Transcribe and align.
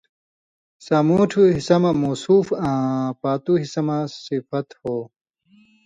سامُوٹھوۡ 0.85 1.53
حصہ 1.57 1.75
موصُوف 2.01 2.47
آں 2.67 3.01
پاتُو 3.21 3.53
حصہ 3.63 3.81
صفت 4.27 4.67
ہو 4.81 4.97